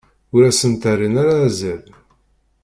Ur 0.35 0.41
asent-rrin 0.49 1.15
ara 1.21 1.35
azal. 1.47 1.83